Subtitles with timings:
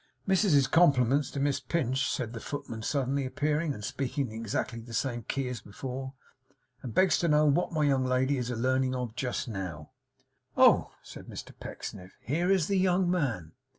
[0.25, 4.95] 'Missis's compliments to Miss Pinch,' said the footman, suddenly appearing, and speaking in exactly the
[4.95, 6.15] same key as before,
[6.81, 9.91] 'and begs to know wot my young lady is a learning of just now.'
[10.57, 13.51] 'Oh!' said Mr Pecksniff, 'Here is the young man.